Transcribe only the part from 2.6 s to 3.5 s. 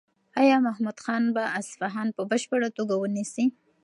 توګه ونیسي؟